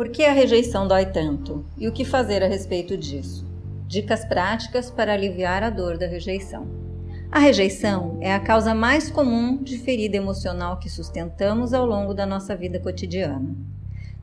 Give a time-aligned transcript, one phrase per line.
[0.00, 1.64] Por que a rejeição dói tanto?
[1.76, 3.46] E o que fazer a respeito disso?
[3.86, 6.66] Dicas práticas para aliviar a dor da rejeição.
[7.30, 12.24] A rejeição é a causa mais comum de ferida emocional que sustentamos ao longo da
[12.24, 13.54] nossa vida cotidiana.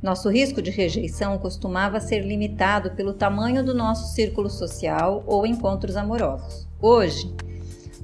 [0.01, 5.95] Nosso risco de rejeição costumava ser limitado pelo tamanho do nosso círculo social ou encontros
[5.95, 6.67] amorosos.
[6.81, 7.33] Hoje,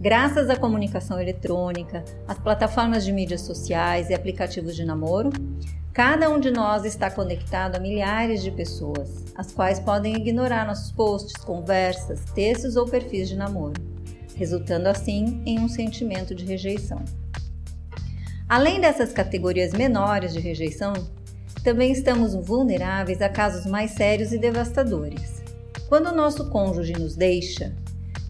[0.03, 5.29] graças à comunicação eletrônica, às plataformas de mídias sociais e aplicativos de namoro,
[5.93, 10.91] Cada um de nós está conectado a milhares de pessoas, as quais podem ignorar nossos
[10.91, 13.79] posts, conversas, textos ou perfis de namoro,
[14.35, 17.05] resultando assim em um sentimento de rejeição.
[18.49, 20.93] Além dessas categorias menores de rejeição,
[21.63, 25.43] também estamos vulneráveis a casos mais sérios e devastadores.
[25.87, 27.71] Quando o nosso cônjuge nos deixa,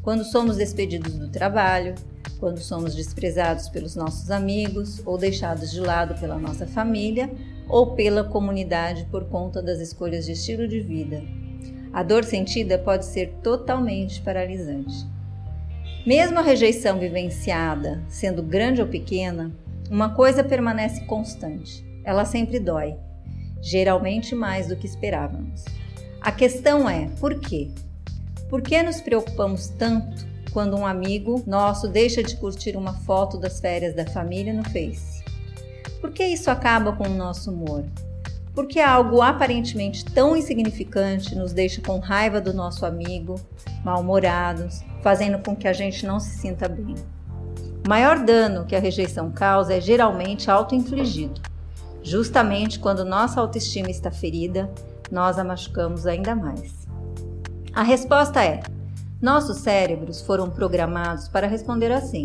[0.04, 1.96] quando somos despedidos do trabalho,
[2.40, 7.32] quando somos desprezados pelos nossos amigos ou deixados de lado pela nossa família
[7.70, 11.24] ou pela comunidade por conta das escolhas de estilo de vida.
[11.94, 15.08] A dor sentida pode ser totalmente paralisante.
[16.06, 19.52] Mesmo a rejeição vivenciada, sendo grande ou pequena,
[19.90, 22.98] uma coisa permanece constante: ela sempre dói,
[23.62, 25.64] geralmente mais do que esperávamos.
[26.20, 27.70] A questão é: por quê?
[28.54, 33.60] Por que nos preocupamos tanto quando um amigo nosso deixa de curtir uma foto das
[33.60, 35.24] férias da família no Face?
[36.00, 37.84] Por que isso acaba com o nosso humor?
[38.54, 43.42] Porque algo aparentemente tão insignificante nos deixa com raiva do nosso amigo,
[43.84, 46.94] mal-humorados, fazendo com que a gente não se sinta bem.
[47.84, 51.42] O maior dano que a rejeição causa é geralmente auto-infligido.
[52.04, 54.70] Justamente quando nossa autoestima está ferida,
[55.12, 56.83] nós a machucamos ainda mais.
[57.76, 58.62] A resposta é:
[59.20, 62.24] nossos cérebros foram programados para responder assim.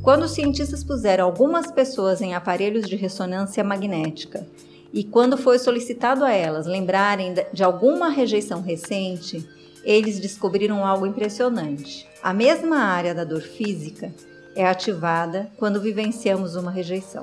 [0.00, 4.46] Quando os cientistas puseram algumas pessoas em aparelhos de ressonância magnética
[4.90, 9.46] e quando foi solicitado a elas lembrarem de alguma rejeição recente,
[9.84, 12.08] eles descobriram algo impressionante.
[12.22, 14.10] A mesma área da dor física
[14.56, 17.22] é ativada quando vivenciamos uma rejeição.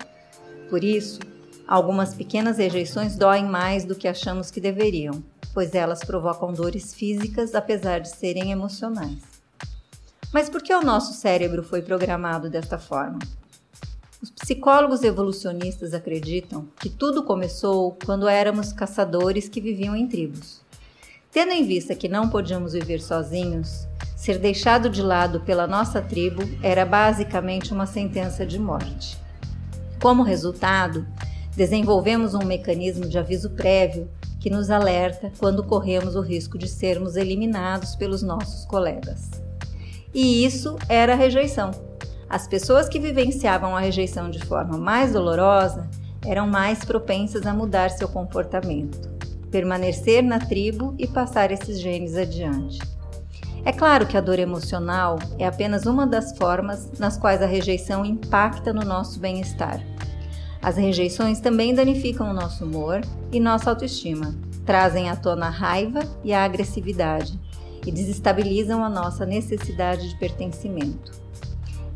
[0.69, 1.19] Por isso,
[1.67, 5.23] algumas pequenas rejeições doem mais do que achamos que deveriam,
[5.53, 9.17] pois elas provocam dores físicas apesar de serem emocionais.
[10.31, 13.19] Mas por que o nosso cérebro foi programado desta forma?
[14.21, 20.61] Os psicólogos evolucionistas acreditam que tudo começou quando éramos caçadores que viviam em tribos.
[21.31, 26.41] Tendo em vista que não podíamos viver sozinhos, ser deixado de lado pela nossa tribo
[26.61, 29.17] era basicamente uma sentença de morte.
[30.01, 31.07] Como resultado,
[31.55, 34.09] desenvolvemos um mecanismo de aviso prévio
[34.39, 39.29] que nos alerta quando corremos o risco de sermos eliminados pelos nossos colegas.
[40.13, 41.71] E isso era a rejeição.
[42.29, 45.89] As pessoas que vivenciavam a rejeição de forma mais dolorosa
[46.25, 49.09] eram mais propensas a mudar seu comportamento,
[49.49, 52.79] permanecer na tribo e passar esses genes adiante.
[53.65, 58.05] É claro que a dor emocional é apenas uma das formas nas quais a rejeição
[58.05, 59.83] impacta no nosso bem-estar.
[60.61, 66.01] As rejeições também danificam o nosso humor e nossa autoestima, trazem à tona a raiva
[66.23, 67.39] e a agressividade,
[67.85, 71.13] e desestabilizam a nossa necessidade de pertencimento.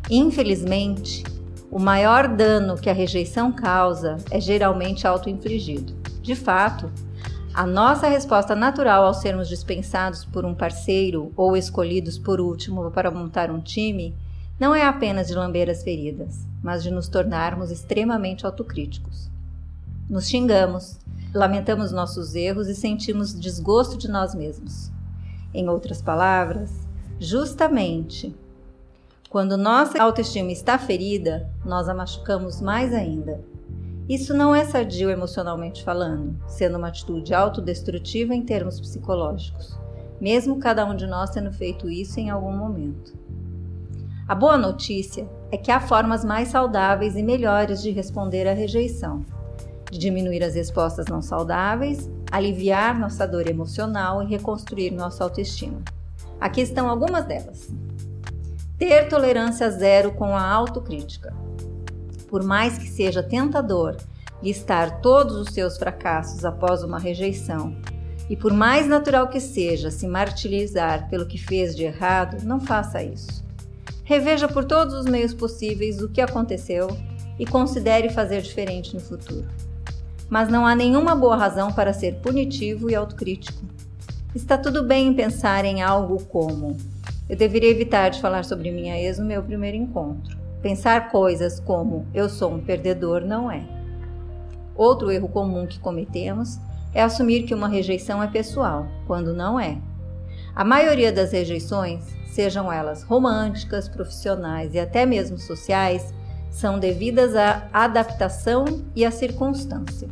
[0.09, 1.23] Infelizmente,
[1.69, 5.93] o maior dano que a rejeição causa é geralmente auto-infligido.
[6.21, 6.89] De fato,
[7.53, 13.11] a nossa resposta natural ao sermos dispensados por um parceiro ou escolhidos por último para
[13.11, 14.15] montar um time
[14.63, 19.29] não é apenas de lamber as feridas, mas de nos tornarmos extremamente autocríticos.
[20.09, 20.97] Nos xingamos,
[21.33, 24.89] lamentamos nossos erros e sentimos desgosto de nós mesmos.
[25.53, 26.71] Em outras palavras,
[27.19, 28.33] justamente
[29.29, 33.43] quando nossa autoestima está ferida, nós a machucamos mais ainda.
[34.07, 39.77] Isso não é sadio emocionalmente falando, sendo uma atitude autodestrutiva em termos psicológicos,
[40.21, 43.21] mesmo cada um de nós tendo feito isso em algum momento.
[44.33, 49.23] A boa notícia é que há formas mais saudáveis e melhores de responder à rejeição,
[49.91, 55.83] de diminuir as respostas não saudáveis aliviar nossa dor emocional e reconstruir nossa autoestima.
[56.41, 57.69] Aqui estão algumas delas.
[58.75, 61.31] Ter tolerância zero com a autocrítica.
[62.27, 63.97] Por mais que seja tentador
[64.41, 67.75] listar todos os seus fracassos após uma rejeição,
[68.27, 73.03] e por mais natural que seja se martirizar pelo que fez de errado, não faça
[73.03, 73.43] isso.
[74.03, 76.87] Reveja por todos os meios possíveis o que aconteceu
[77.39, 79.47] e considere fazer diferente no futuro
[80.33, 83.61] mas não há nenhuma boa razão para ser punitivo e autocrítico.
[84.33, 86.75] Está tudo bem em pensar em algo como:
[87.29, 90.35] eu deveria evitar de falar sobre minha ex no meu primeiro encontro.
[90.59, 93.63] Pensar coisas como eu sou um perdedor não é.
[94.75, 96.57] Outro erro comum que cometemos
[96.95, 99.77] é assumir que uma rejeição é pessoal, quando não é.
[100.55, 106.13] A maioria das rejeições, sejam elas românticas, profissionais e até mesmo sociais,
[106.51, 108.65] são devidas à adaptação
[108.95, 110.07] e à circunstância.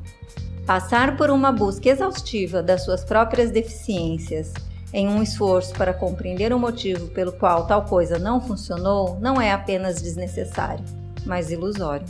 [0.65, 4.51] Passar por uma busca exaustiva das suas próprias deficiências
[4.93, 9.51] em um esforço para compreender o motivo pelo qual tal coisa não funcionou não é
[9.51, 10.83] apenas desnecessário,
[11.25, 12.05] mas ilusório.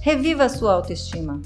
[0.00, 1.40] Reviva a sua autoestima.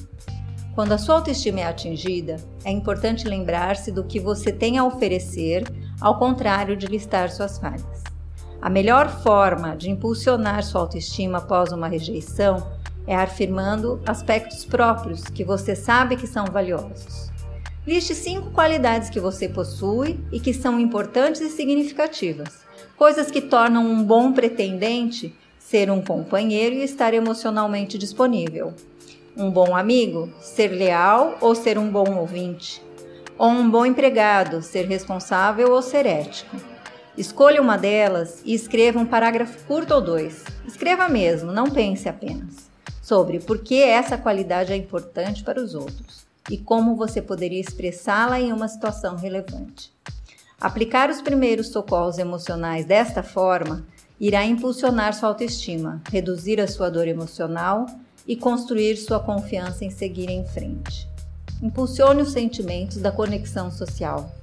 [0.74, 5.64] Quando a sua autoestima é atingida, é importante lembrar-se do que você tem a oferecer,
[6.02, 8.02] ao contrário de listar suas falhas.
[8.60, 12.66] A melhor forma de impulsionar sua autoestima após uma rejeição
[13.06, 17.30] é afirmando aspectos próprios que você sabe que são valiosos.
[17.86, 22.60] Liste cinco qualidades que você possui e que são importantes e significativas,
[22.96, 28.72] coisas que tornam um bom pretendente ser um companheiro e estar emocionalmente disponível.
[29.36, 32.82] Um bom amigo, ser leal ou ser um bom ouvinte.
[33.38, 36.56] Ou um bom empregado, ser responsável ou ser ético.
[37.16, 40.44] Escolha uma delas e escreva um parágrafo curto ou dois.
[40.66, 42.70] Escreva mesmo, não pense apenas.
[43.02, 48.40] Sobre por que essa qualidade é importante para os outros e como você poderia expressá-la
[48.40, 49.92] em uma situação relevante.
[50.60, 53.84] Aplicar os primeiros socorros emocionais desta forma
[54.18, 57.86] irá impulsionar sua autoestima, reduzir a sua dor emocional
[58.26, 61.11] e construir sua confiança em seguir em frente.
[61.62, 64.34] Impulsione os sentimentos da conexão social.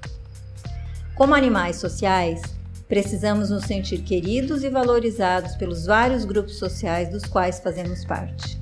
[1.16, 2.42] Como animais sociais,
[2.88, 8.58] precisamos nos sentir queridos e valorizados pelos vários grupos sociais dos quais fazemos parte.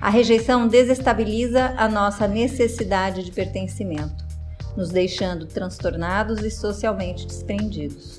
[0.00, 4.24] A rejeição desestabiliza a nossa necessidade de pertencimento,
[4.76, 8.18] nos deixando transtornados e socialmente desprendidos.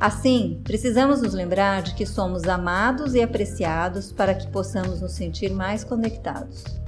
[0.00, 5.50] Assim, precisamos nos lembrar de que somos amados e apreciados para que possamos nos sentir
[5.52, 6.79] mais conectados.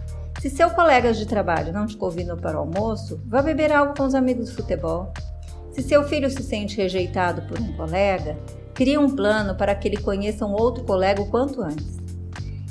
[0.42, 4.02] Se seu colega de trabalho não te convidam para o almoço, vá beber algo com
[4.02, 5.12] os amigos de futebol.
[5.70, 8.36] Se seu filho se sente rejeitado por um colega,
[8.74, 11.96] crie um plano para que ele conheça um outro colega o quanto antes.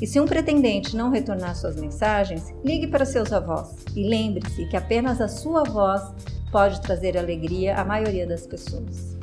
[0.02, 4.76] E se um pretendente não retornar suas mensagens, ligue para seus avós e lembre-se que
[4.76, 6.04] apenas a sua voz
[6.52, 9.18] pode trazer alegria à maioria das pessoas.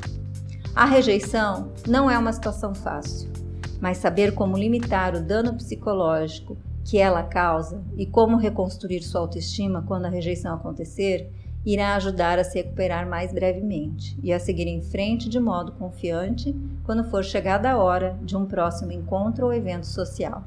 [0.73, 3.29] A rejeição não é uma situação fácil,
[3.79, 6.57] mas saber como limitar o dano psicológico
[6.89, 11.31] que ela causa e como reconstruir sua autoestima quando a rejeição acontecer
[11.63, 16.55] irá ajudar a se recuperar mais brevemente e a seguir em frente de modo confiante
[16.83, 20.43] quando for chegada a hora de um próximo encontro ou evento social.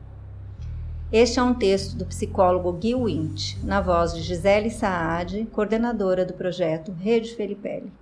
[1.12, 6.34] Este é um texto do psicólogo Gil Wint, na voz de Gisele Saad, coordenadora do
[6.34, 7.92] projeto Rede Felipelli.